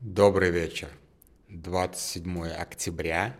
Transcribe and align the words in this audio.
Добрый 0.00 0.50
вечер. 0.50 0.88
27 1.50 2.52
октября, 2.52 3.36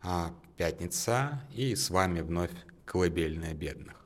а, 0.00 0.32
пятница, 0.56 1.42
и 1.52 1.74
с 1.74 1.90
вами 1.90 2.20
вновь 2.20 2.52
колыбельная 2.84 3.52
бедных. 3.52 3.96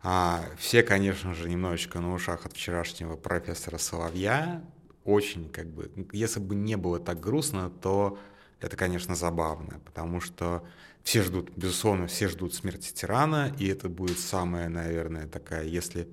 А, 0.00 0.44
все, 0.58 0.84
конечно 0.84 1.34
же, 1.34 1.48
немножечко 1.48 1.98
на 1.98 2.14
ушах 2.14 2.46
от 2.46 2.52
вчерашнего 2.52 3.16
профессора 3.16 3.78
Соловья. 3.78 4.62
Очень, 5.04 5.50
как 5.50 5.66
бы, 5.66 5.90
если 6.12 6.38
бы 6.38 6.54
не 6.54 6.76
было 6.76 7.00
так 7.00 7.18
грустно, 7.18 7.68
то 7.68 8.16
это, 8.60 8.76
конечно, 8.76 9.16
забавно, 9.16 9.80
потому 9.84 10.20
что 10.20 10.64
все 11.02 11.22
ждут, 11.22 11.50
безусловно, 11.56 12.06
все 12.06 12.28
ждут 12.28 12.54
смерти 12.54 12.92
тирана, 12.92 13.52
и 13.58 13.66
это 13.66 13.88
будет 13.88 14.20
самая, 14.20 14.68
наверное, 14.68 15.26
такая, 15.26 15.64
если 15.64 16.06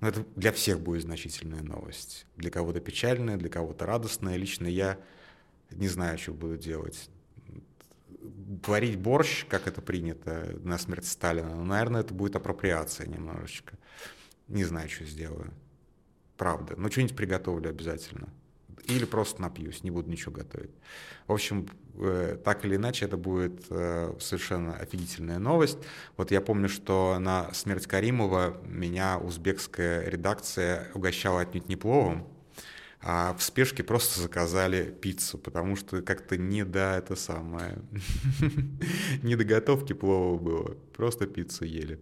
но 0.00 0.08
это 0.08 0.24
для 0.34 0.52
всех 0.52 0.80
будет 0.80 1.02
значительная 1.02 1.62
новость. 1.62 2.26
Для 2.36 2.50
кого-то 2.50 2.80
печальная, 2.80 3.36
для 3.36 3.50
кого-то 3.50 3.86
радостная. 3.86 4.36
Лично 4.36 4.66
я 4.66 4.98
не 5.70 5.88
знаю, 5.88 6.18
что 6.18 6.32
буду 6.32 6.56
делать. 6.56 7.10
Варить 8.66 8.98
борщ, 8.98 9.46
как 9.46 9.66
это 9.66 9.80
принято 9.82 10.58
на 10.62 10.78
смерть 10.78 11.06
Сталина, 11.06 11.54
ну, 11.54 11.64
наверное, 11.64 12.00
это 12.00 12.12
будет 12.12 12.36
апроприация 12.36 13.06
немножечко. 13.06 13.78
Не 14.48 14.64
знаю, 14.64 14.88
что 14.88 15.04
сделаю. 15.04 15.52
Правда. 16.36 16.74
Но 16.76 16.90
что-нибудь 16.90 17.16
приготовлю 17.16 17.70
обязательно. 17.70 18.28
Или 18.86 19.04
просто 19.04 19.42
напьюсь, 19.42 19.82
не 19.82 19.90
буду 19.90 20.10
ничего 20.10 20.32
готовить. 20.32 20.70
В 21.26 21.32
общем, 21.32 21.68
э, 21.94 22.38
так 22.44 22.64
или 22.64 22.76
иначе, 22.76 23.04
это 23.04 23.16
будет 23.16 23.64
э, 23.70 24.14
совершенно 24.18 24.74
офигительная 24.76 25.38
новость. 25.38 25.78
Вот 26.16 26.30
я 26.30 26.40
помню, 26.40 26.68
что 26.68 27.18
на 27.18 27.52
смерть 27.52 27.86
Каримова 27.86 28.60
меня 28.66 29.18
узбекская 29.18 30.08
редакция 30.08 30.88
угощала 30.94 31.42
отнюдь 31.42 31.68
не 31.68 31.76
пловом, 31.76 32.26
а 33.02 33.34
в 33.34 33.42
спешке 33.42 33.82
просто 33.82 34.20
заказали 34.20 34.94
пиццу, 35.00 35.38
потому 35.38 35.76
что 35.76 36.02
как-то 36.02 36.36
не 36.36 36.64
до 36.64 36.96
это 36.98 37.16
самое, 37.16 37.78
не 39.22 39.36
до 39.36 39.44
готовки 39.44 39.94
плова 39.94 40.38
было, 40.38 40.76
просто 40.94 41.26
пиццу 41.26 41.64
ели. 41.64 41.98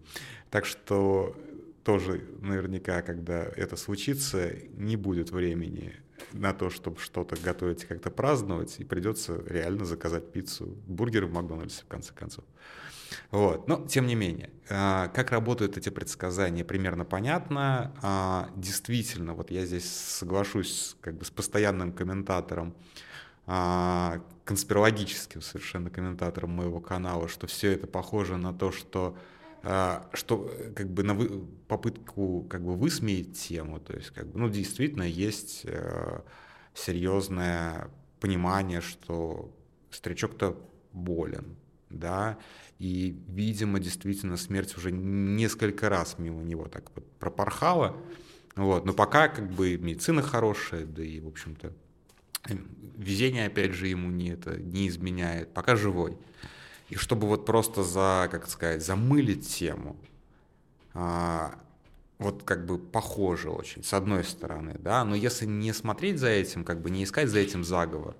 Так 0.51 0.67
что 0.67 1.37
тоже 1.85 2.23
наверняка, 2.41 3.03
когда 3.03 3.45
это 3.45 3.77
случится, 3.77 4.53
не 4.75 4.97
будет 4.97 5.31
времени 5.31 5.95
на 6.33 6.53
то, 6.53 6.71
чтобы 6.71 6.99
что-то 6.99 7.37
готовить 7.37 7.85
и 7.85 7.87
как-то 7.87 8.11
праздновать, 8.11 8.81
и 8.81 8.85
придется 8.85 9.43
реально 9.47 9.85
заказать 9.85 10.33
пиццу, 10.33 10.67
бургеры 10.87 11.27
в 11.27 11.33
Макдональдсе, 11.33 11.83
в 11.83 11.89
конце 11.89 12.13
концов. 12.13 12.45
Вот. 13.31 13.69
Но, 13.69 13.87
тем 13.87 14.07
не 14.07 14.15
менее, 14.15 14.51
а, 14.69 15.09
как 15.09 15.31
работают 15.31 15.77
эти 15.77 15.89
предсказания, 15.89 16.65
примерно 16.65 17.05
понятно. 17.05 17.95
А, 18.03 18.51
действительно, 18.57 19.35
вот 19.35 19.51
я 19.51 19.65
здесь 19.65 19.91
соглашусь 19.91 20.97
как 21.01 21.15
бы 21.17 21.25
с 21.25 21.31
постоянным 21.31 21.93
комментатором, 21.93 22.75
а, 23.47 24.21
конспирологическим 24.45 25.41
совершенно 25.41 25.91
комментатором 25.91 26.51
моего 26.51 26.81
канала, 26.81 27.29
что 27.29 27.47
все 27.47 27.73
это 27.73 27.87
похоже 27.87 28.37
на 28.37 28.53
то, 28.53 28.73
что 28.73 29.17
что 29.63 30.51
э, 30.51 30.73
как 30.73 30.91
бы 30.91 31.03
на 31.03 31.15
вы, 31.15 31.47
попытку 31.67 32.47
как 32.49 32.65
бы 32.65 32.77
высмеять 32.77 33.39
тему, 33.39 33.81
то 33.81 33.95
есть 33.95 34.11
как 34.11 34.27
бы, 34.29 34.39
ну, 34.39 34.49
действительно 34.49 35.03
есть 35.03 35.63
э, 35.65 36.21
серьезное 36.75 37.91
понимание, 38.21 38.81
что 38.81 39.55
старичок-то 39.91 40.61
болен, 40.93 41.57
да, 41.91 42.39
и, 42.79 43.21
видимо, 43.29 43.81
действительно 43.81 44.37
смерть 44.37 44.77
уже 44.77 44.93
несколько 44.93 45.89
раз 45.89 46.19
мимо 46.19 46.43
него 46.43 46.69
так 46.69 46.91
вот 46.95 47.11
пропорхала, 47.19 47.97
вот, 48.55 48.85
но 48.85 48.93
пока 48.93 49.29
как 49.29 49.51
бы 49.51 49.77
медицина 49.77 50.23
хорошая, 50.23 50.85
да 50.85 51.03
и, 51.03 51.21
в 51.21 51.29
общем-то, 51.29 51.73
везение, 52.97 53.47
опять 53.47 53.73
же, 53.73 53.89
ему 53.89 54.11
не, 54.11 54.31
это, 54.31 54.57
не 54.57 54.89
изменяет, 54.89 55.53
пока 55.53 55.77
живой. 55.77 56.17
И 56.89 56.97
чтобы 56.97 57.27
вот 57.27 57.45
просто 57.45 57.83
за, 57.83 58.29
как 58.31 58.49
сказать, 58.49 58.85
замылить 58.85 59.49
тему, 59.49 59.97
а, 60.95 61.55
вот 62.19 62.43
как 62.43 62.67
бы 62.67 62.79
похоже 62.79 63.51
очень, 63.51 63.85
с 63.85 63.93
одной 63.93 64.25
стороны, 64.25 64.77
да, 64.79 65.05
но 65.05 65.15
если 65.15 65.47
не 65.47 65.73
смотреть 65.73 66.19
за 66.19 66.29
этим, 66.29 66.65
как 66.65 66.81
бы 66.81 66.91
не 66.91 67.05
искать 67.05 67.29
за 67.29 67.39
этим 67.39 67.63
заговор, 67.63 68.17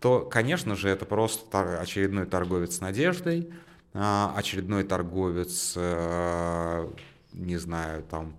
то, 0.00 0.20
конечно 0.20 0.76
же, 0.76 0.88
это 0.88 1.06
просто 1.06 1.80
очередной 1.80 2.26
торговец 2.26 2.80
надеждой, 2.80 3.50
а, 3.94 4.34
очередной 4.36 4.84
торговец, 4.84 5.72
э, 5.76 6.90
не 7.32 7.56
знаю, 7.56 8.02
там, 8.02 8.36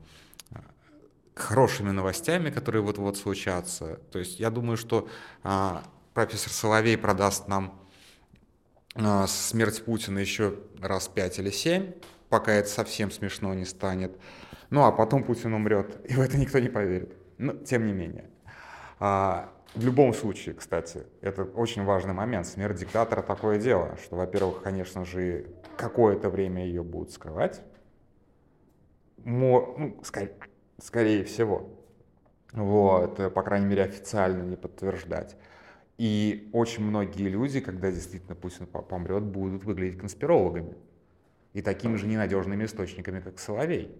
хорошими 1.35 1.91
новостями, 1.91 2.49
которые 2.49 2.81
вот-вот 2.81 3.17
случатся. 3.17 3.99
То 4.11 4.19
есть 4.19 4.39
я 4.39 4.49
думаю, 4.49 4.77
что 4.77 5.07
а, 5.43 5.83
профессор 6.13 6.51
Соловей 6.51 6.97
продаст 6.97 7.47
нам 7.47 7.77
смерть 9.27 9.83
Путина 9.83 10.19
еще 10.19 10.59
раз 10.81 11.07
пять 11.07 11.39
или 11.39 11.49
семь, 11.49 11.93
пока 12.29 12.53
это 12.53 12.69
совсем 12.69 13.11
смешно 13.11 13.53
не 13.53 13.65
станет. 13.65 14.17
Ну 14.69 14.83
а 14.83 14.91
потом 14.91 15.23
Путин 15.23 15.53
умрет, 15.53 15.99
и 16.09 16.13
в 16.13 16.21
это 16.21 16.37
никто 16.37 16.59
не 16.59 16.69
поверит. 16.69 17.13
Но 17.37 17.53
тем 17.53 17.85
не 17.85 17.93
менее. 17.93 18.29
А, 18.99 19.51
в 19.73 19.83
любом 19.83 20.13
случае, 20.13 20.55
кстати, 20.55 21.03
это 21.21 21.43
очень 21.43 21.83
важный 21.83 22.13
момент. 22.13 22.47
Смерть 22.47 22.79
диктатора 22.79 23.21
такое 23.21 23.59
дело, 23.59 23.97
что, 24.01 24.15
во-первых, 24.15 24.61
конечно 24.61 25.03
же, 25.03 25.47
какое-то 25.77 26.29
время 26.29 26.65
ее 26.65 26.81
будут 26.81 27.11
скрывать. 27.11 27.61
Мо, 29.17 29.75
ну, 29.77 29.99
скорее, 30.03 30.33
скорее 30.81 31.25
всего. 31.25 31.69
Вот, 32.53 33.33
по 33.33 33.43
крайней 33.43 33.65
мере, 33.65 33.83
официально 33.83 34.43
не 34.43 34.55
подтверждать. 34.55 35.35
И 35.97 36.49
очень 36.51 36.83
многие 36.83 37.29
люди, 37.29 37.61
когда 37.61 37.91
действительно 37.91 38.35
Путин 38.35 38.65
помрет, 38.67 39.23
будут 39.23 39.63
выглядеть 39.63 39.99
конспирологами. 39.99 40.75
И 41.53 41.61
такими 41.61 41.95
же 41.95 42.07
ненадежными 42.07 42.65
источниками, 42.65 43.21
как 43.21 43.39
Соловей. 43.39 43.95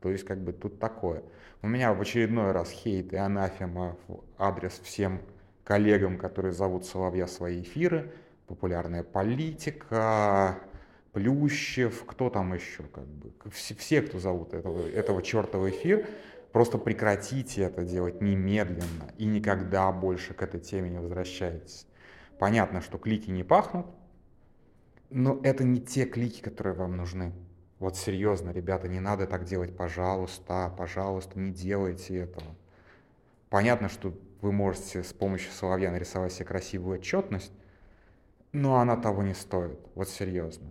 То 0.00 0.10
есть 0.10 0.24
как 0.24 0.42
бы 0.42 0.52
тут 0.52 0.78
такое. 0.78 1.22
У 1.62 1.68
меня 1.68 1.92
в 1.92 2.00
очередной 2.00 2.52
раз 2.52 2.70
хейт 2.70 3.12
и 3.12 3.16
анафема 3.16 3.96
в 4.08 4.20
адрес 4.38 4.80
всем 4.82 5.20
коллегам, 5.64 6.16
которые 6.16 6.52
зовут 6.52 6.86
Соловья 6.86 7.26
свои 7.26 7.60
эфиры, 7.62 8.12
популярная 8.46 9.02
политика, 9.02 10.58
Плющев, 11.12 12.04
кто 12.06 12.28
там 12.28 12.52
еще, 12.52 12.82
как 12.92 13.06
бы, 13.06 13.32
все, 13.50 13.74
все 13.74 14.02
кто 14.02 14.18
зовут 14.18 14.52
этого, 14.52 14.86
этого 14.86 15.22
чертова 15.22 15.70
эфир, 15.70 16.06
Просто 16.56 16.78
прекратите 16.78 17.64
это 17.64 17.84
делать 17.84 18.22
немедленно 18.22 19.12
и 19.18 19.26
никогда 19.26 19.92
больше 19.92 20.32
к 20.32 20.40
этой 20.40 20.58
теме 20.58 20.88
не 20.88 20.98
возвращайтесь. 20.98 21.86
Понятно, 22.38 22.80
что 22.80 22.96
клики 22.96 23.28
не 23.28 23.44
пахнут, 23.44 23.84
но 25.10 25.38
это 25.42 25.64
не 25.64 25.82
те 25.82 26.06
клики, 26.06 26.40
которые 26.40 26.72
вам 26.72 26.96
нужны. 26.96 27.34
Вот 27.78 27.98
серьезно, 27.98 28.52
ребята, 28.52 28.88
не 28.88 29.00
надо 29.00 29.26
так 29.26 29.44
делать, 29.44 29.76
пожалуйста, 29.76 30.72
пожалуйста, 30.78 31.38
не 31.38 31.52
делайте 31.52 32.16
этого. 32.20 32.56
Понятно, 33.50 33.90
что 33.90 34.18
вы 34.40 34.50
можете 34.50 35.02
с 35.02 35.12
помощью 35.12 35.52
соловья 35.52 35.90
нарисовать 35.90 36.32
себе 36.32 36.46
красивую 36.46 37.00
отчетность, 37.00 37.52
но 38.52 38.76
она 38.76 38.96
того 38.96 39.22
не 39.22 39.34
стоит, 39.34 39.78
вот 39.94 40.08
серьезно. 40.08 40.70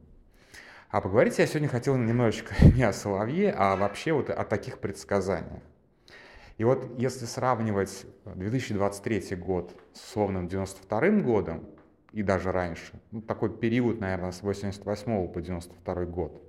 А 0.89 0.99
поговорить 0.99 1.37
я 1.37 1.45
сегодня 1.45 1.67
хотел 1.67 1.95
немножечко 1.95 2.55
не 2.75 2.81
о 2.81 2.91
соловье, 2.91 3.53
а 3.55 3.75
вообще 3.75 4.13
вот 4.13 4.31
о 4.31 4.43
таких 4.45 4.79
предсказаниях. 4.79 5.61
И 6.57 6.63
вот 6.63 6.97
если 6.97 7.25
сравнивать 7.25 8.05
2023 8.25 9.35
год 9.35 9.75
с 9.93 10.09
условным 10.09 10.47
92 10.47 11.21
годом 11.21 11.65
и 12.13 12.23
даже 12.23 12.51
раньше, 12.51 12.93
ну, 13.11 13.21
такой 13.21 13.49
период, 13.49 13.99
наверное, 13.99 14.31
с 14.31 14.41
88 14.41 15.27
по 15.27 15.41
92 15.41 16.05
год, 16.05 16.41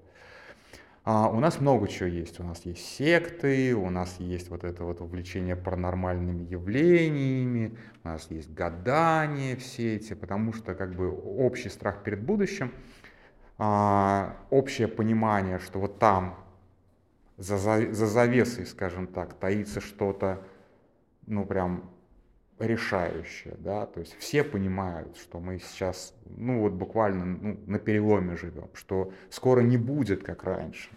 а, 1.09 1.29
у 1.29 1.39
нас 1.39 1.61
много 1.61 1.87
чего 1.87 2.09
есть. 2.09 2.41
У 2.41 2.43
нас 2.43 2.65
есть 2.65 2.85
секты, 2.85 3.77
у 3.77 3.91
нас 3.91 4.17
есть 4.19 4.49
вот 4.49 4.65
это 4.65 4.83
вот 4.83 5.01
увлечение 5.01 5.55
паранормальными 5.55 6.43
явлениями, 6.43 7.77
у 8.03 8.09
нас 8.09 8.29
есть 8.31 8.53
гадания 8.53 9.55
все 9.57 9.97
эти, 9.97 10.15
потому 10.15 10.53
что 10.53 10.75
как 10.75 10.95
бы 10.95 11.11
общий 11.11 11.69
страх 11.69 12.03
перед 12.03 12.23
будущим, 12.23 12.73
а, 13.59 14.37
общее 14.51 14.89
понимание, 14.89 15.61
что 15.61 15.79
вот 15.79 16.01
там 16.01 16.46
за, 17.37 17.59
за 17.59 18.07
завесой, 18.07 18.67
скажем 18.67 19.07
так, 19.07 19.35
таится 19.35 19.81
что-то, 19.81 20.43
ну, 21.27 21.45
прям 21.45 21.91
решающее, 22.59 23.55
да, 23.59 23.85
то 23.85 24.01
есть 24.01 24.17
все 24.19 24.43
понимают, 24.43 25.17
что 25.19 25.41
мы 25.41 25.59
сейчас, 25.59 26.15
ну, 26.25 26.61
вот 26.61 26.73
буквально 26.73 27.25
ну, 27.25 27.61
на 27.67 27.79
переломе 27.79 28.37
живем, 28.37 28.71
что 28.73 29.13
скоро 29.29 29.61
не 29.61 29.77
будет, 29.77 30.23
как 30.23 30.45
раньше. 30.45 30.89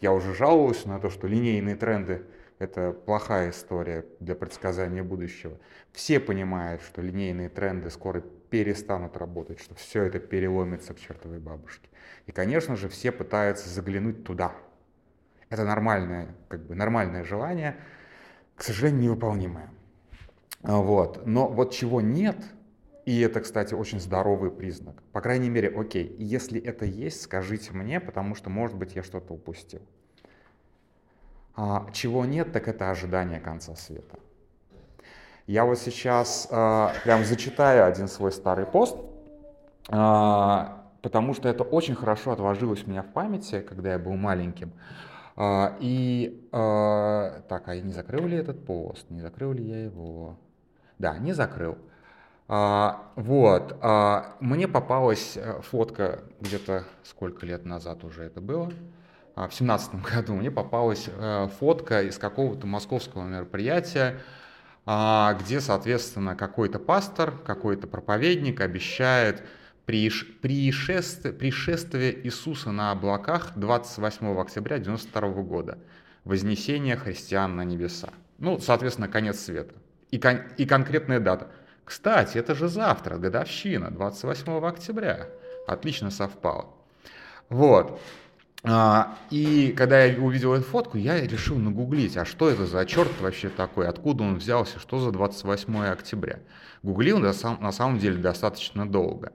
Я 0.00 0.12
уже 0.12 0.34
жаловался 0.34 0.88
на 0.88 0.98
то, 0.98 1.10
что 1.10 1.28
линейные 1.28 1.76
тренды– 1.76 2.22
это 2.58 2.92
плохая 2.92 3.50
история 3.50 4.04
для 4.18 4.34
предсказания 4.34 5.04
будущего. 5.04 5.56
Все 5.92 6.18
понимают, 6.18 6.82
что 6.82 7.00
линейные 7.00 7.48
тренды 7.48 7.90
скоро 7.90 8.20
перестанут 8.50 9.16
работать, 9.16 9.60
что 9.60 9.76
все 9.76 10.02
это 10.02 10.18
переломится 10.18 10.94
к 10.94 11.00
чертовой 11.00 11.38
бабушке. 11.38 11.88
И, 12.26 12.32
конечно 12.32 12.74
же, 12.74 12.88
все 12.88 13.12
пытаются 13.12 13.68
заглянуть 13.68 14.24
туда– 14.24 14.52
это 15.50 15.64
нормальное, 15.64 16.34
как 16.48 16.66
бы 16.66 16.74
нормальное 16.74 17.24
желание, 17.24 17.76
к 18.56 18.62
сожалению, 18.62 19.02
невыполнимое. 19.02 19.70
Вот. 20.62 21.26
Но 21.26 21.48
вот 21.48 21.72
чего 21.72 22.00
нет, 22.00 22.36
и 23.06 23.20
это, 23.20 23.40
кстати, 23.40 23.74
очень 23.74 24.00
здоровый 24.00 24.50
признак. 24.50 25.02
По 25.12 25.20
крайней 25.20 25.48
мере, 25.48 25.68
окей, 25.68 26.14
если 26.18 26.60
это 26.60 26.84
есть, 26.84 27.22
скажите 27.22 27.72
мне, 27.72 28.00
потому 28.00 28.34
что, 28.34 28.50
может 28.50 28.76
быть, 28.76 28.96
я 28.96 29.02
что-то 29.02 29.32
упустил. 29.32 29.80
А, 31.56 31.88
чего 31.92 32.24
нет, 32.24 32.52
так 32.52 32.68
это 32.68 32.90
ожидание 32.90 33.40
конца 33.40 33.74
света. 33.74 34.18
Я 35.46 35.64
вот 35.64 35.78
сейчас 35.78 36.46
э, 36.50 36.88
прям 37.04 37.24
зачитаю 37.24 37.86
один 37.86 38.06
свой 38.06 38.30
старый 38.30 38.66
пост, 38.66 38.98
э, 39.88 40.66
потому 41.00 41.32
что 41.32 41.48
это 41.48 41.64
очень 41.64 41.94
хорошо 41.94 42.32
отложилось 42.32 42.84
у 42.84 42.90
меня 42.90 43.02
в 43.02 43.08
памяти, 43.08 43.60
когда 43.60 43.92
я 43.92 43.98
был 43.98 44.12
маленьким. 44.14 44.72
Э, 45.38 45.76
и 45.80 46.46
э, 46.52 47.40
так, 47.48 47.68
а 47.68 47.74
я 47.74 47.80
не 47.80 47.92
закрыл 47.92 48.26
ли 48.26 48.36
этот 48.36 48.66
пост? 48.66 49.08
Не 49.08 49.20
закрыл 49.22 49.52
ли 49.52 49.64
я 49.64 49.84
его? 49.84 50.36
Да, 50.98 51.16
не 51.16 51.32
закрыл. 51.32 51.78
А, 52.50 53.12
вот, 53.14 53.76
а, 53.82 54.36
мне 54.40 54.66
попалась 54.66 55.36
э, 55.36 55.60
фотка 55.70 56.20
где-то 56.40 56.84
сколько 57.04 57.44
лет 57.44 57.66
назад 57.66 58.04
уже 58.04 58.24
это 58.24 58.40
было, 58.40 58.72
а, 59.34 59.48
в 59.48 59.54
семнадцатом 59.54 60.00
году 60.14 60.32
мне 60.34 60.50
попалась 60.50 61.10
а, 61.12 61.48
фотка 61.48 62.02
из 62.02 62.16
какого-то 62.16 62.66
московского 62.66 63.24
мероприятия, 63.24 64.20
а, 64.86 65.34
где, 65.34 65.60
соответственно, 65.60 66.34
какой-то 66.36 66.78
пастор, 66.78 67.32
какой-то 67.44 67.86
проповедник 67.86 68.62
обещает 68.62 69.42
пришествие, 69.88 71.32
Иисуса 72.26 72.70
на 72.72 72.90
облаках 72.90 73.52
28 73.56 74.38
октября 74.38 74.76
1992 74.76 75.42
года, 75.42 75.78
вознесение 76.24 76.94
христиан 76.96 77.56
на 77.56 77.64
небеса. 77.64 78.10
Ну, 78.36 78.58
соответственно, 78.60 79.08
конец 79.08 79.40
света. 79.40 79.74
И, 80.10 80.18
кон- 80.18 80.42
и 80.58 80.66
конкретная 80.66 81.20
дата. 81.20 81.48
Кстати, 81.86 82.36
это 82.36 82.54
же 82.54 82.68
завтра, 82.68 83.16
годовщина, 83.16 83.90
28 83.90 84.62
октября. 84.66 85.28
Отлично 85.66 86.10
совпало. 86.10 86.74
Вот. 87.48 87.98
А, 88.64 89.16
и 89.30 89.72
когда 89.74 90.04
я 90.04 90.22
увидел 90.22 90.52
эту 90.52 90.64
фотку, 90.64 90.98
я 90.98 91.18
решил 91.18 91.56
нагуглить, 91.56 92.18
а 92.18 92.26
что 92.26 92.50
это 92.50 92.66
за 92.66 92.84
черт 92.84 93.18
вообще 93.22 93.48
такой, 93.48 93.88
откуда 93.88 94.24
он 94.24 94.36
взялся, 94.36 94.78
что 94.78 94.98
за 94.98 95.12
28 95.12 95.86
октября. 95.86 96.40
Гуглил 96.82 97.18
на 97.20 97.32
самом 97.32 97.98
деле 97.98 98.18
достаточно 98.18 98.86
долго. 98.86 99.32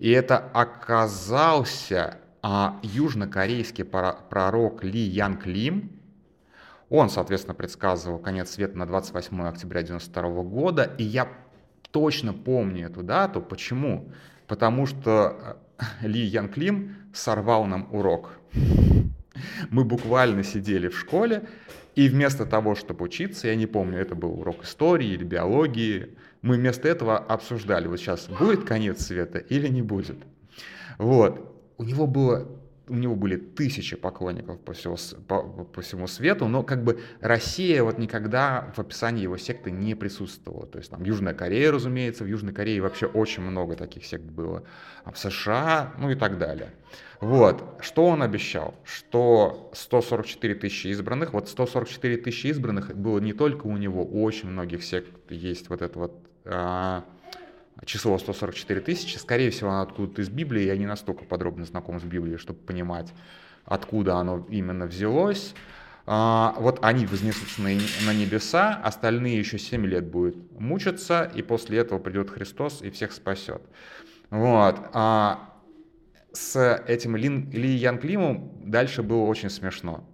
И 0.00 0.10
это 0.10 0.38
оказался 0.38 2.16
а, 2.42 2.80
южнокорейский 2.82 3.84
пророк 3.84 4.82
Ли 4.82 4.98
Янг 4.98 5.46
Лим. 5.46 5.92
Он, 6.88 7.10
соответственно, 7.10 7.54
предсказывал 7.54 8.18
конец 8.18 8.52
света 8.52 8.78
на 8.78 8.86
28 8.86 9.26
октября 9.42 9.80
1992 9.80 10.42
года. 10.44 10.94
И 10.96 11.04
я 11.04 11.28
точно 11.90 12.32
помню 12.32 12.86
эту 12.86 13.02
дату. 13.02 13.42
Почему? 13.42 14.10
Потому 14.46 14.86
что 14.86 15.58
э, 16.02 16.06
Ли 16.08 16.20
Янг 16.20 16.56
Лим 16.56 16.96
сорвал 17.12 17.66
нам 17.66 17.86
урок. 17.92 18.32
Мы 19.70 19.84
буквально 19.84 20.42
сидели 20.44 20.88
в 20.88 20.98
школе, 20.98 21.42
и 21.94 22.08
вместо 22.08 22.46
того, 22.46 22.74
чтобы 22.74 23.04
учиться, 23.04 23.48
я 23.48 23.54
не 23.54 23.66
помню, 23.66 23.98
это 23.98 24.14
был 24.14 24.40
урок 24.40 24.64
истории 24.64 25.08
или 25.08 25.24
биологии, 25.24 26.16
мы 26.42 26.56
вместо 26.56 26.88
этого 26.88 27.18
обсуждали, 27.18 27.86
вот 27.86 27.98
сейчас 27.98 28.28
будет 28.28 28.64
конец 28.64 29.06
света 29.06 29.38
или 29.38 29.68
не 29.68 29.82
будет. 29.82 30.18
Вот. 30.98 31.46
У 31.78 31.84
него 31.84 32.06
было 32.06 32.46
у 32.90 32.94
него 32.94 33.14
были 33.14 33.36
тысячи 33.36 33.94
поклонников 33.94 34.58
по, 34.60 34.72
всего, 34.72 34.96
по, 35.28 35.42
по 35.42 35.80
всему 35.80 36.08
свету, 36.08 36.48
но 36.48 36.64
как 36.64 36.82
бы 36.82 37.00
Россия 37.20 37.84
вот 37.84 37.98
никогда 37.98 38.72
в 38.74 38.80
описании 38.80 39.22
его 39.22 39.36
секты 39.36 39.70
не 39.70 39.94
присутствовала. 39.94 40.66
То 40.66 40.78
есть 40.78 40.90
там 40.90 41.04
Южная 41.04 41.32
Корея, 41.32 41.70
разумеется, 41.70 42.24
в 42.24 42.26
Южной 42.26 42.52
Корее 42.52 42.82
вообще 42.82 43.06
очень 43.06 43.44
много 43.44 43.76
таких 43.76 44.04
сект 44.04 44.24
было, 44.24 44.64
а 45.04 45.12
в 45.12 45.18
США, 45.18 45.94
ну 45.98 46.10
и 46.10 46.16
так 46.16 46.38
далее. 46.38 46.70
Вот, 47.20 47.62
что 47.80 48.06
он 48.06 48.22
обещал? 48.22 48.74
Что 48.82 49.70
144 49.72 50.56
тысячи 50.56 50.88
избранных, 50.88 51.32
вот 51.32 51.48
144 51.48 52.16
тысячи 52.16 52.48
избранных 52.48 52.96
было 52.96 53.20
не 53.20 53.32
только 53.32 53.68
у 53.68 53.76
него, 53.76 54.02
у 54.02 54.24
очень 54.24 54.48
многих 54.48 54.82
сект 54.82 55.12
есть 55.30 55.68
вот 55.68 55.80
это 55.80 55.96
вот 55.96 56.29
число 57.84 58.18
144 58.18 58.80
тысячи, 58.80 59.16
скорее 59.16 59.50
всего, 59.50 59.70
оно 59.70 59.82
откуда-то 59.82 60.22
из 60.22 60.28
Библии, 60.28 60.64
я 60.64 60.76
не 60.76 60.86
настолько 60.86 61.24
подробно 61.24 61.64
знаком 61.64 62.00
с 62.00 62.04
Библией, 62.04 62.36
чтобы 62.36 62.58
понимать, 62.60 63.12
откуда 63.64 64.16
оно 64.16 64.46
именно 64.50 64.86
взялось. 64.86 65.54
А, 66.06 66.54
вот 66.58 66.80
они 66.82 67.06
вознесутся 67.06 67.62
на 67.62 68.12
небеса, 68.12 68.80
остальные 68.82 69.38
еще 69.38 69.58
7 69.58 69.86
лет 69.86 70.06
будут 70.06 70.36
мучиться, 70.58 71.30
и 71.34 71.42
после 71.42 71.78
этого 71.78 71.98
придет 71.98 72.30
Христос 72.30 72.82
и 72.82 72.90
всех 72.90 73.12
спасет. 73.12 73.62
Вот. 74.30 74.76
А 74.92 75.50
с 76.32 76.78
этим 76.86 77.16
Лин, 77.16 77.50
Ли 77.50 77.70
Ян 77.70 77.98
Климом 77.98 78.50
дальше 78.64 79.02
было 79.02 79.22
очень 79.24 79.50
смешно. 79.50 80.04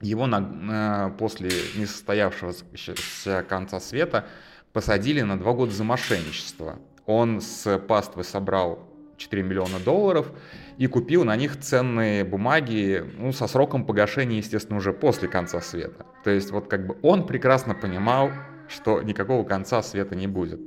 Его 0.00 0.26
на, 0.26 1.14
после 1.18 1.50
несостоявшегося 1.76 3.44
конца 3.48 3.80
света 3.80 4.26
посадили 4.74 5.22
на 5.22 5.38
два 5.38 5.54
года 5.54 5.72
за 5.72 5.84
мошенничество. 5.84 6.78
Он 7.06 7.40
с 7.40 7.78
паствы 7.78 8.24
собрал 8.24 8.86
4 9.16 9.42
миллиона 9.42 9.78
долларов 9.78 10.30
и 10.76 10.88
купил 10.88 11.24
на 11.24 11.36
них 11.36 11.58
ценные 11.60 12.24
бумаги, 12.24 13.04
ну, 13.16 13.32
со 13.32 13.46
сроком 13.46 13.86
погашения, 13.86 14.38
естественно, 14.38 14.76
уже 14.76 14.92
после 14.92 15.28
конца 15.28 15.60
света. 15.60 16.04
То 16.24 16.30
есть 16.30 16.50
вот 16.50 16.68
как 16.68 16.86
бы 16.86 16.98
он 17.02 17.26
прекрасно 17.26 17.74
понимал, 17.74 18.32
что 18.68 19.00
никакого 19.00 19.44
конца 19.44 19.80
света 19.82 20.16
не 20.16 20.26
будет. 20.26 20.60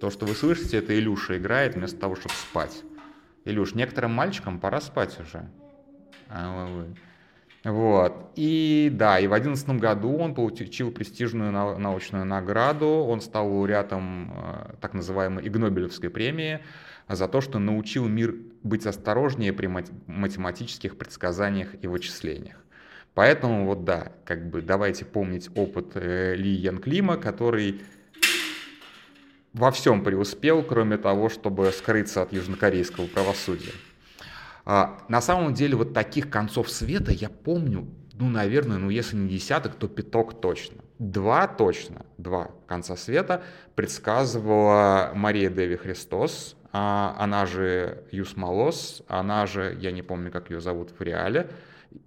То, 0.00 0.10
что 0.10 0.26
вы 0.26 0.34
слышите, 0.34 0.78
это 0.78 0.98
Илюша 0.98 1.38
играет 1.38 1.76
вместо 1.76 1.98
того, 1.98 2.16
чтобы 2.16 2.34
спать. 2.34 2.82
Илюш, 3.44 3.74
некоторым 3.74 4.12
мальчикам 4.12 4.58
пора 4.58 4.80
спать 4.80 5.16
уже. 5.20 5.48
А 6.28 6.66
вы... 6.66 6.86
Вот. 7.64 8.30
И 8.36 8.88
да, 8.92 9.18
и 9.18 9.26
в 9.26 9.30
2011 9.30 9.80
году 9.80 10.16
он 10.16 10.34
получил 10.34 10.90
престижную 10.90 11.50
научную 11.52 12.24
награду. 12.24 12.86
Он 12.86 13.20
стал 13.20 13.48
лауреатом 13.48 14.32
э, 14.32 14.74
так 14.80 14.94
называемой 14.94 15.46
Игнобелевской 15.46 16.08
премии 16.08 16.60
за 17.08 17.26
то, 17.26 17.40
что 17.40 17.58
научил 17.58 18.06
мир 18.06 18.34
быть 18.62 18.86
осторожнее 18.86 19.52
при 19.52 19.66
математических 19.66 20.96
предсказаниях 20.96 21.70
и 21.82 21.86
вычислениях. 21.88 22.56
Поэтому 23.14 23.66
вот 23.66 23.84
да, 23.84 24.12
как 24.24 24.48
бы 24.48 24.62
давайте 24.62 25.04
помнить 25.04 25.50
опыт 25.56 25.92
э, 25.94 26.36
Ли 26.36 26.50
Ян 26.50 26.78
Клима, 26.78 27.16
который 27.16 27.80
во 29.52 29.72
всем 29.72 30.04
преуспел, 30.04 30.62
кроме 30.62 30.98
того, 30.98 31.28
чтобы 31.28 31.72
скрыться 31.72 32.22
от 32.22 32.32
южнокорейского 32.32 33.06
правосудия. 33.06 33.72
А, 34.70 34.98
на 35.08 35.22
самом 35.22 35.54
деле 35.54 35.76
вот 35.76 35.94
таких 35.94 36.28
концов 36.28 36.68
света 36.68 37.10
я 37.10 37.30
помню, 37.30 37.88
ну, 38.12 38.28
наверное, 38.28 38.76
ну, 38.76 38.90
если 38.90 39.16
не 39.16 39.30
десяток, 39.30 39.76
то 39.76 39.88
пяток 39.88 40.42
точно. 40.42 40.82
Два 40.98 41.46
точно, 41.46 42.04
два 42.18 42.50
конца 42.66 42.94
света 42.94 43.42
предсказывала 43.74 45.12
Мария 45.14 45.48
Деви 45.48 45.76
Христос, 45.76 46.54
а, 46.70 47.16
она 47.18 47.46
же 47.46 48.04
Юс 48.12 48.36
Малос, 48.36 49.02
она 49.08 49.46
же, 49.46 49.74
я 49.80 49.90
не 49.90 50.02
помню, 50.02 50.30
как 50.30 50.50
ее 50.50 50.60
зовут 50.60 50.92
в 50.98 51.02
реале, 51.02 51.48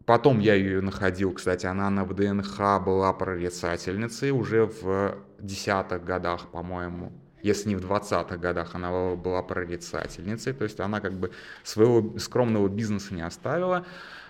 Потом 0.06 0.40
я 0.40 0.54
ее 0.54 0.82
находил, 0.82 1.32
кстати, 1.34 1.66
она 1.66 1.90
на 1.90 2.06
ВДНХ 2.06 2.84
была 2.86 3.12
прорицательницей 3.14 4.30
уже 4.30 4.66
в 4.66 5.18
десятых 5.40 6.04
годах, 6.04 6.50
по-моему, 6.50 7.12
если 7.44 7.70
не 7.70 7.76
в 7.76 7.86
20-х 7.86 8.38
годах 8.38 8.76
она 8.76 9.16
была 9.16 9.42
прорицательницей, 9.44 10.54
то 10.54 10.64
есть 10.64 10.80
она 10.80 11.00
как 11.00 11.14
бы 11.14 11.32
своего 11.64 12.18
скромного 12.20 12.68
бизнеса 12.68 13.14
не 13.14 13.22
оставила. 13.22 13.86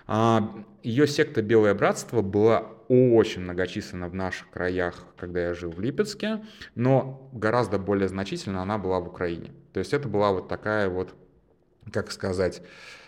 А, 0.06 0.64
Ее 0.82 1.06
секта 1.06 1.42
«Белое 1.42 1.74
братство» 1.74 2.22
была 2.22 2.66
очень 2.88 3.42
многочисленна 3.42 4.08
в 4.08 4.14
наших 4.14 4.50
краях, 4.50 5.04
когда 5.16 5.40
я 5.40 5.54
жил 5.54 5.70
в 5.70 5.80
Липецке, 5.80 6.44
но 6.74 7.30
гораздо 7.32 7.78
более 7.78 8.08
значительно 8.08 8.62
она 8.62 8.78
была 8.78 9.00
в 9.00 9.08
Украине. 9.08 9.52
То 9.72 9.80
есть 9.80 9.92
это 9.92 10.08
была 10.08 10.32
вот 10.32 10.48
такая 10.48 10.88
вот, 10.88 11.14
как 11.92 12.10
сказать, 12.10 12.62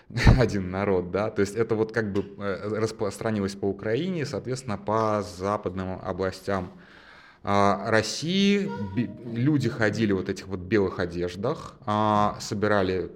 один 0.38 0.70
народ, 0.70 1.10
да, 1.10 1.30
то 1.30 1.40
есть 1.40 1.56
это 1.56 1.74
вот 1.74 1.92
как 1.92 2.12
бы 2.12 2.24
э, 2.38 2.78
распространилось 2.78 3.54
по 3.54 3.66
Украине, 3.66 4.24
соответственно, 4.24 4.78
по 4.78 5.22
западным 5.22 6.00
областям 6.02 6.72
России 7.44 8.70
люди 9.34 9.68
ходили 9.68 10.12
вот 10.12 10.28
этих 10.30 10.46
вот 10.48 10.60
белых 10.60 10.98
одеждах, 10.98 11.74
а, 11.84 12.38
собирали 12.40 13.10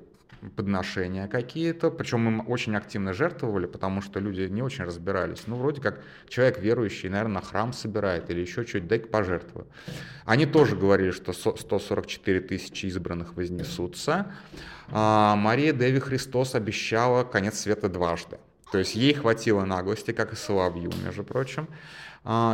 подношения 0.54 1.26
какие-то, 1.26 1.90
причем 1.90 2.28
им 2.28 2.49
очень 2.49 2.76
активно 2.76 3.12
жертвовали, 3.12 3.66
потому 3.66 4.02
что 4.02 4.20
люди 4.20 4.42
не 4.42 4.62
очень 4.62 4.85
разбирались. 4.85 5.44
Ну, 5.47 5.56
вроде 5.56 5.80
как 5.80 6.00
человек 6.28 6.61
верующий, 6.61 7.08
наверное, 7.08 7.37
на 7.37 7.40
храм 7.40 7.73
собирает 7.73 8.30
или 8.30 8.40
еще 8.40 8.66
что-то, 8.66 8.87
дай-ка 8.87 9.08
пожертвую. 9.08 9.66
Они 10.25 10.47
тоже 10.47 10.76
говорили, 10.76 11.11
что 11.11 11.32
144 11.32 12.40
тысячи 12.40 12.87
избранных 12.87 13.35
вознесутся. 13.35 14.32
А 14.90 15.37
Мария 15.37 15.73
Деви 15.73 16.00
Христос 16.00 16.54
обещала 16.54 17.25
конец 17.25 17.61
света 17.61 17.88
дважды. 17.88 18.38
То 18.70 18.78
есть 18.78 18.94
ей 18.94 19.14
хватило 19.14 19.64
наглости, 19.64 20.12
как 20.12 20.32
и 20.32 20.37
Соловью, 20.37 20.92
между 21.02 21.25
прочим, 21.25 21.68
а, 21.68 21.73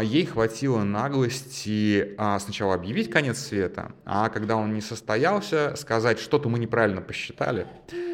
ей 0.05 0.25
хватило 0.25 0.85
наглости 0.85 2.15
а, 2.17 2.39
сначала 2.39 2.75
объявить 2.75 3.11
конец 3.11 3.39
света, 3.39 3.91
а 4.05 4.29
когда 4.29 4.57
он 4.57 4.73
не 4.73 4.81
состоялся, 4.81 5.75
сказать, 5.77 6.21
что-то 6.21 6.49
мы 6.49 6.61
неправильно 6.61 7.01
посчитали. 7.01 7.67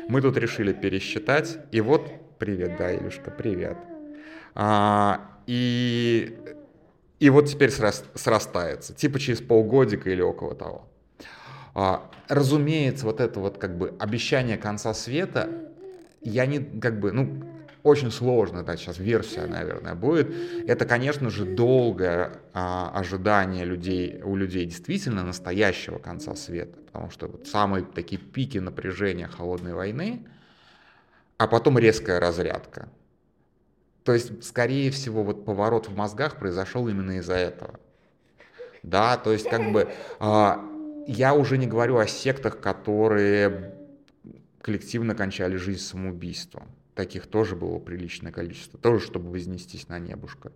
Мы 0.09 0.23
тут 0.23 0.39
решили 0.39 0.73
пересчитать, 0.73 1.59
и 1.71 1.83
вот, 1.83 2.11
привет, 2.39 2.77
да, 2.79 2.97
Илюшка, 2.97 3.31
привет. 3.31 3.77
А, 4.55 5.39
и, 5.47 6.39
и 7.19 7.29
вот 7.29 7.47
теперь 7.47 7.71
срастается, 7.71 8.95
типа 8.95 9.19
через 9.19 9.43
полгодика 9.43 10.09
или 10.09 10.23
около 10.23 10.55
того. 10.55 10.89
Разумеется, 12.29 13.05
вот 13.05 13.21
это 13.21 13.39
вот 13.39 13.59
как 13.59 13.77
бы 13.77 13.95
обещание 13.99 14.57
конца 14.57 14.95
света, 14.95 15.51
я 16.23 16.47
не, 16.47 16.59
как 16.59 17.01
бы, 17.01 17.13
ну, 17.13 17.43
очень 17.83 18.11
сложно, 18.11 18.63
да, 18.63 18.77
сейчас 18.77 18.99
версия, 18.99 19.47
наверное, 19.47 19.95
будет. 19.95 20.29
Это, 20.67 20.85
конечно 20.85 21.31
же, 21.31 21.45
долгое 21.45 22.33
а, 22.53 22.91
ожидание 22.95 23.65
людей, 23.65 24.21
у 24.23 24.37
людей 24.37 24.67
действительно 24.67 25.25
настоящего 25.25 25.99
конца 25.99 26.35
света, 26.35 26.79
потому 26.87 27.11
что 27.11 27.29
вот 27.29 27.47
самые 27.47 27.85
такие 27.85 28.21
пики 28.21 28.59
напряжения 28.59 29.29
холодной 29.29 29.73
войны, 29.73 30.27
а 31.39 31.47
потом 31.47 31.79
резкая 31.79 32.21
разрядка. 32.21 32.89
То 34.05 34.13
есть, 34.13 34.45
скорее 34.45 34.91
всего, 34.91 35.23
вот 35.23 35.45
поворот 35.45 35.89
в 35.89 35.97
мозгах 35.97 36.37
произошел 36.37 36.87
именно 36.89 37.19
из-за 37.19 37.35
этого. 37.35 37.81
Да, 38.83 39.17
то 39.17 39.33
есть, 39.33 39.49
как 39.49 39.73
бы, 39.73 39.91
а, 40.19 40.63
я 41.07 41.35
уже 41.35 41.57
не 41.57 41.67
говорю 41.67 41.97
о 41.97 42.07
сектах, 42.07 42.61
которые 42.61 43.75
коллективно 44.61 45.15
кончали 45.15 45.57
жизнь 45.57 45.81
самоубийством 45.81 46.69
таких 47.01 47.27
тоже 47.27 47.57
было 47.57 47.79
приличное 47.79 48.31
количество, 48.31 48.79
тоже 48.79 49.01
чтобы 49.01 49.31
вознестись 49.31 49.89
на 49.89 49.99
небушка. 49.99 50.53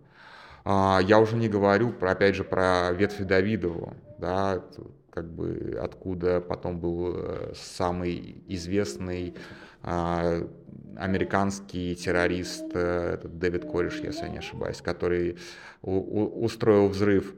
А, 0.63 0.99
я 1.03 1.19
уже 1.19 1.35
не 1.35 1.49
говорю, 1.49 1.91
про, 1.91 2.11
опять 2.11 2.35
же, 2.35 2.43
про 2.43 2.91
ветви 2.91 3.23
Давидову, 3.23 3.95
да, 4.19 4.63
как 5.09 5.27
бы 5.31 5.79
откуда 5.81 6.41
потом 6.41 6.79
был 6.79 7.13
э, 7.15 7.53
самый 7.55 8.43
известный 8.47 9.33
а, 9.81 10.47
американский 10.97 11.95
террорист 11.95 12.65
э, 12.73 13.13
этот 13.15 13.39
Дэвид 13.39 13.65
Кореш, 13.65 14.01
если 14.01 14.25
я 14.25 14.29
не 14.29 14.37
ошибаюсь, 14.37 14.81
который 14.81 15.39
устроил 15.81 16.89
взрыв 16.89 17.33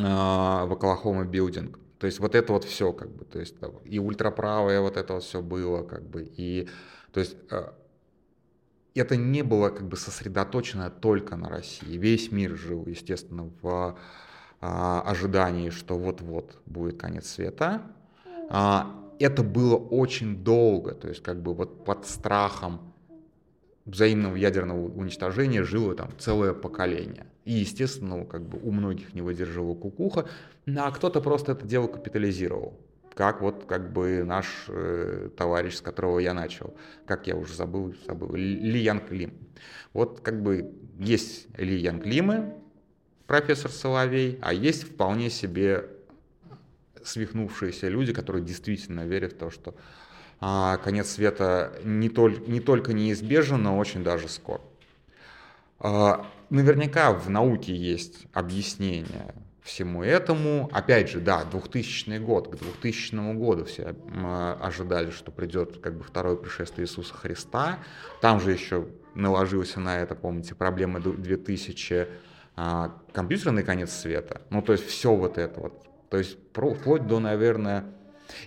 а, 0.00 0.66
в 0.66 0.72
Оклахома 0.72 1.24
билдинг. 1.24 1.78
То 1.98 2.06
есть 2.06 2.18
вот 2.18 2.34
это 2.34 2.52
вот 2.52 2.64
все, 2.64 2.92
как 2.92 3.10
бы, 3.10 3.24
то 3.24 3.38
есть 3.38 3.54
и 3.84 3.98
ультраправое 3.98 4.80
вот 4.80 4.96
это 4.96 5.14
вот 5.14 5.22
все 5.22 5.40
было, 5.40 5.82
как 5.82 6.02
бы, 6.02 6.28
и, 6.36 6.68
то 7.12 7.20
есть 7.20 7.36
э, 7.50 7.70
это 8.96 9.16
не 9.16 9.42
было 9.42 9.68
как 9.70 9.88
бы 9.88 9.96
сосредоточено 9.96 10.90
только 10.90 11.36
на 11.36 11.48
России. 11.48 11.96
Весь 11.96 12.32
мир 12.32 12.56
жил, 12.56 12.86
естественно, 12.86 13.50
в 13.62 13.98
а, 14.60 15.00
ожидании, 15.02 15.70
что 15.70 15.98
вот-вот 15.98 16.58
будет 16.66 16.98
конец 16.98 17.28
света. 17.28 17.82
А, 18.48 18.94
это 19.18 19.42
было 19.42 19.76
очень 19.76 20.42
долго, 20.42 20.92
то 20.92 21.08
есть 21.08 21.22
как 21.22 21.42
бы 21.42 21.54
вот 21.54 21.84
под 21.84 22.06
страхом 22.06 22.92
взаимного 23.84 24.36
ядерного 24.36 24.88
уничтожения 24.88 25.62
жило 25.62 25.94
там 25.94 26.10
целое 26.18 26.52
поколение. 26.52 27.26
И, 27.44 27.52
естественно, 27.52 28.24
как 28.24 28.42
бы 28.42 28.58
у 28.62 28.72
многих 28.72 29.14
не 29.14 29.22
выдерживала 29.22 29.74
кукуха, 29.74 30.26
а 30.66 30.90
кто-то 30.90 31.20
просто 31.20 31.52
это 31.52 31.66
дело 31.66 31.86
капитализировал 31.86 32.74
как 33.16 33.40
вот 33.40 33.64
как 33.64 33.92
бы 33.94 34.24
наш 34.24 34.66
э, 34.68 35.30
товарищ, 35.36 35.76
с 35.76 35.80
которого 35.80 36.18
я 36.18 36.34
начал, 36.34 36.76
как 37.06 37.26
я 37.26 37.34
уже 37.34 37.54
забыл, 37.54 37.94
забыл, 38.06 38.34
Ли 38.34 38.78
Янг 38.78 39.10
Лим. 39.10 39.32
Вот 39.94 40.20
как 40.20 40.42
бы 40.42 40.74
есть 40.98 41.48
Ли 41.58 41.78
Янг 41.78 42.04
Лимы, 42.04 42.54
профессор 43.26 43.70
Соловей, 43.70 44.38
а 44.42 44.52
есть 44.52 44.82
вполне 44.82 45.30
себе 45.30 45.88
свихнувшиеся 47.02 47.88
люди, 47.88 48.12
которые 48.12 48.44
действительно 48.44 49.06
верят 49.06 49.32
в 49.32 49.38
то, 49.38 49.50
что 49.50 49.74
а, 50.38 50.76
конец 50.76 51.08
света 51.08 51.72
не, 51.84 52.10
толь, 52.10 52.42
не 52.46 52.60
только 52.60 52.92
неизбежен, 52.92 53.62
но 53.62 53.78
очень 53.78 54.04
даже 54.04 54.28
скоро. 54.28 54.60
А, 55.78 56.26
наверняка 56.50 57.12
в 57.12 57.30
науке 57.30 57.74
есть 57.74 58.26
объяснение 58.34 59.34
всему 59.66 60.02
этому. 60.02 60.70
Опять 60.72 61.10
же, 61.10 61.20
да, 61.20 61.44
2000 61.44 62.18
год, 62.18 62.48
к 62.48 62.56
2000 62.56 63.34
году 63.34 63.64
все 63.64 63.94
ожидали, 64.60 65.10
что 65.10 65.30
придет 65.30 65.78
как 65.82 65.98
бы 65.98 66.04
второе 66.04 66.36
пришествие 66.36 66.86
Иисуса 66.86 67.14
Христа. 67.14 67.80
Там 68.20 68.40
же 68.40 68.52
еще 68.52 68.86
наложился 69.14 69.80
на 69.80 69.98
это, 69.98 70.14
помните, 70.14 70.54
проблема 70.54 71.00
2000 71.00 72.08
а, 72.58 72.96
компьютерный 73.12 73.62
конец 73.62 73.92
света. 73.92 74.40
Ну, 74.50 74.62
то 74.62 74.72
есть 74.72 74.86
все 74.86 75.14
вот 75.14 75.36
это 75.36 75.60
вот. 75.60 75.84
То 76.08 76.18
есть 76.18 76.38
про, 76.52 76.72
вплоть 76.72 77.06
до, 77.06 77.18
наверное, 77.18 77.84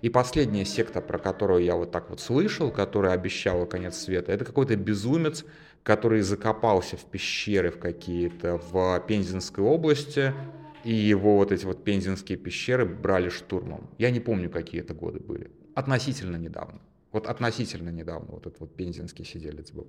и 0.01 0.09
последняя 0.09 0.65
секта, 0.65 1.01
про 1.01 1.19
которую 1.19 1.63
я 1.63 1.75
вот 1.75 1.91
так 1.91 2.09
вот 2.09 2.19
слышал, 2.19 2.71
которая 2.71 3.13
обещала 3.13 3.65
конец 3.65 3.97
света, 3.97 4.31
это 4.31 4.45
какой-то 4.45 4.75
безумец, 4.75 5.45
который 5.83 6.21
закопался 6.21 6.97
в 6.97 7.05
пещеры 7.05 7.71
в 7.71 7.79
какие-то 7.79 8.57
в 8.71 8.99
Пензенской 9.07 9.63
области, 9.63 10.33
и 10.83 10.93
его 10.93 11.37
вот 11.37 11.51
эти 11.51 11.65
вот 11.65 11.83
пензенские 11.83 12.37
пещеры 12.37 12.85
брали 12.85 13.29
штурмом. 13.29 13.89
Я 13.97 14.11
не 14.11 14.19
помню, 14.19 14.49
какие 14.49 14.81
это 14.81 14.93
годы 14.93 15.19
были. 15.19 15.51
Относительно 15.75 16.37
недавно. 16.37 16.81
Вот 17.11 17.27
относительно 17.27 17.89
недавно 17.89 18.31
вот 18.31 18.45
этот 18.45 18.59
вот 18.59 18.75
пензенский 18.75 19.25
сиделец 19.25 19.71
был. 19.71 19.87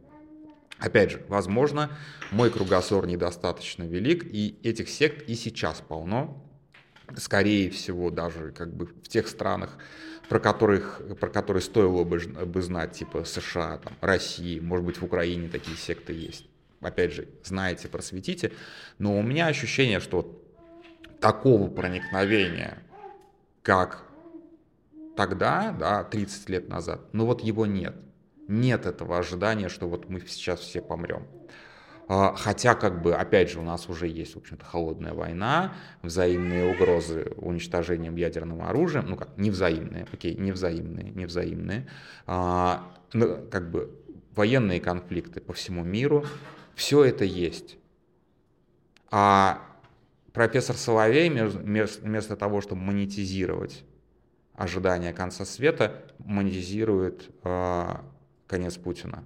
Опять 0.79 1.11
же, 1.11 1.23
возможно, 1.29 1.91
мой 2.31 2.51
кругозор 2.51 3.07
недостаточно 3.07 3.83
велик, 3.83 4.25
и 4.25 4.59
этих 4.63 4.89
сект 4.89 5.29
и 5.29 5.35
сейчас 5.35 5.83
полно. 5.87 6.43
Скорее 7.17 7.71
всего, 7.71 8.11
даже 8.11 8.53
как 8.53 8.75
бы 8.75 8.87
в 8.87 9.09
тех 9.09 9.29
странах, 9.29 9.77
про, 10.29 10.39
которых, 10.39 11.03
про 11.19 11.29
которые 11.29 11.63
стоило 11.63 12.05
бы, 12.05 12.19
бы 12.19 12.63
знать, 12.63 12.93
типа 12.93 13.25
США, 13.25 13.79
там, 13.79 13.93
России, 14.01 14.61
может 14.61 14.87
быть, 14.87 14.99
в 14.99 15.05
Украине 15.05 15.49
такие 15.49 15.77
секты 15.77 16.13
есть. 16.13 16.47
Опять 16.81 17.13
же, 17.13 17.29
знаете, 17.43 17.89
просветите. 17.89 18.53
Но 18.99 19.19
у 19.19 19.23
меня 19.23 19.49
ощущение, 19.49 20.01
что 20.01 20.41
такого 21.21 21.69
проникновения, 21.69 22.79
как 23.63 24.05
тогда, 25.17 25.73
да, 25.79 26.05
30 26.05 26.49
лет 26.49 26.69
назад, 26.69 27.01
но 27.13 27.27
вот 27.27 27.43
его 27.43 27.67
нет. 27.67 27.95
Нет 28.49 28.87
этого 28.87 29.19
ожидания, 29.19 29.69
что 29.69 29.87
вот 29.87 30.09
мы 30.09 30.21
сейчас 30.27 30.61
все 30.61 30.81
помрем. 30.83 31.27
А, 32.09 32.35
хотя, 32.35 32.75
как 32.75 33.03
бы, 33.03 33.15
опять 33.15 33.51
же, 33.51 33.61
у 33.61 33.63
нас 33.63 33.89
уже 33.89 34.09
есть, 34.09 34.35
в 34.35 34.39
общем-то, 34.39 34.65
холодная 34.65 35.13
война, 35.13 35.75
взаимные 36.03 36.75
угрозы 36.75 37.33
уничтожением 37.37 38.17
ядерным 38.17 38.63
оружием, 38.63 39.07
ну 39.09 39.17
как, 39.17 39.39
невзаимные, 39.39 40.09
окей, 40.13 40.35
невзаимные, 40.35 41.13
невзаимные, 41.13 41.89
а, 42.27 42.93
ну, 43.13 43.39
как 43.49 43.71
бы, 43.71 43.95
военные 44.35 44.81
конфликты 44.81 45.41
по 45.41 45.53
всему 45.53 45.85
миру, 45.85 46.25
все 46.75 47.05
это 47.05 47.25
есть. 47.25 47.77
А 49.13 49.70
профессор 50.33 50.77
Соловей 50.77 51.31
вместо 51.31 52.37
того, 52.37 52.61
чтобы 52.61 52.83
монетизировать 52.83 53.85
ожидания 54.55 55.13
конца 55.13 55.45
света, 55.45 56.05
монетизирует 56.19 57.31
э, 57.45 57.97
конец 58.47 58.77
Путина. 58.77 59.25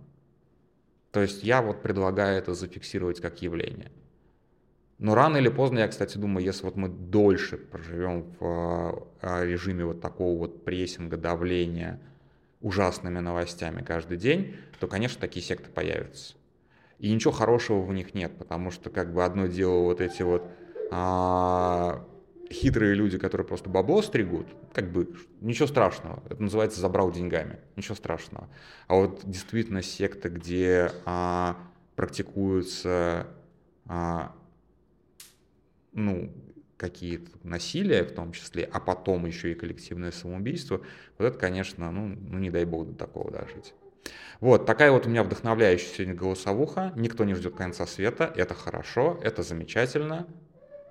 То 1.11 1.21
есть 1.21 1.43
я 1.43 1.63
вот 1.63 1.83
предлагаю 1.83 2.39
это 2.39 2.55
зафиксировать 2.55 3.21
как 3.21 3.43
явление. 3.43 3.91
Но 4.99 5.15
рано 5.15 5.37
или 5.39 5.49
поздно, 5.49 5.81
я, 5.81 5.89
кстати, 5.89 6.19
думаю, 6.19 6.45
если 6.45 6.65
вот 6.65 6.77
мы 6.77 6.89
дольше 6.89 7.57
проживем 7.57 8.35
в 8.39 9.09
э, 9.23 9.47
режиме 9.47 9.85
вот 9.85 10.01
такого 10.01 10.39
вот 10.39 10.65
прессинга, 10.65 11.17
давления, 11.17 12.01
ужасными 12.61 13.19
новостями 13.19 13.83
каждый 13.83 14.17
день, 14.17 14.57
то, 14.81 14.87
конечно, 14.87 15.21
такие 15.21 15.45
секты 15.45 15.69
появятся. 15.69 16.35
И 16.99 17.13
ничего 17.13 17.33
хорошего 17.33 17.83
в 17.83 17.93
них 17.93 18.15
нет, 18.15 18.39
потому 18.39 18.71
что 18.71 18.89
как 18.89 19.13
бы 19.13 19.25
одно 19.25 19.47
дело 19.47 19.81
вот 19.81 20.01
эти 20.01 20.23
вот 20.23 20.49
а, 20.91 22.05
хитрые 22.51 22.95
люди, 22.95 23.19
которые 23.19 23.47
просто 23.47 23.69
бабло 23.69 24.03
стригут, 24.03 24.47
как 24.73 24.91
бы 24.91 25.15
ничего 25.41 25.67
страшного. 25.67 26.23
Это 26.29 26.43
называется 26.43 26.81
забрал 26.81 27.11
деньгами. 27.11 27.59
Ничего 27.77 27.95
страшного. 27.95 28.49
А 28.87 28.95
вот 28.95 29.23
действительно 29.25 29.83
секта, 29.83 30.29
где 30.29 30.91
а, 31.05 31.57
практикуются 31.97 33.27
а, 33.87 34.35
ну, 35.93 36.33
какие-то 36.77 37.31
насилия 37.43 38.05
в 38.05 38.13
том 38.13 38.33
числе, 38.33 38.69
а 38.71 38.81
потом 38.81 39.27
еще 39.27 39.53
и 39.53 39.55
коллективное 39.55 40.11
самоубийство, 40.11 40.81
вот 41.19 41.27
это, 41.27 41.39
конечно, 41.39 41.91
ну, 41.91 42.09
ну 42.09 42.39
не 42.39 42.51
дай 42.51 42.65
бог 42.65 42.89
до 42.89 42.95
такого 42.95 43.31
дожить. 43.31 43.75
Вот, 44.41 44.67
такая 44.67 44.91
вот 44.91 45.07
у 45.07 45.09
меня 45.09 45.23
вдохновляющая 45.23 45.95
сегодня 45.95 46.15
голосовуха. 46.15 46.93
Никто 46.97 47.25
не 47.25 47.35
ждет 47.35 47.55
конца 47.55 47.87
света. 47.87 48.31
Это 48.37 48.53
хорошо, 48.53 49.19
это 49.23 49.43
замечательно. 49.43 50.27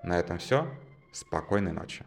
На 0.04 0.20
этом 0.20 0.38
все. 0.38 0.68
Спокойной 1.12 1.72
ночи. 1.72 2.06